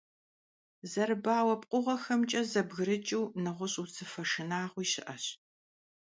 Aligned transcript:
Зэрыбауэ 0.91 1.55
пкъыгъуэхэмкӀэ 1.61 2.41
зэбгрыкӀыу 2.51 3.25
нэгъуэщӀ 3.43 3.77
узыфэ 3.83 4.23
шынагъуи 4.29 4.85
щыӀэщ. 4.91 5.25